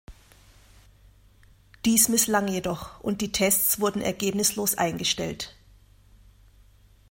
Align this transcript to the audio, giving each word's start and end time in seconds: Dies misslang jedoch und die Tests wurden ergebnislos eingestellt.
Dies 1.85 2.09
misslang 2.09 2.47
jedoch 2.47 2.99
und 3.01 3.21
die 3.21 3.31
Tests 3.31 3.79
wurden 3.79 4.01
ergebnislos 4.01 4.73
eingestellt. 4.75 5.55